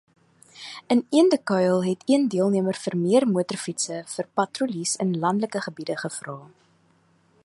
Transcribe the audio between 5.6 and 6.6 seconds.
gebiede gevra.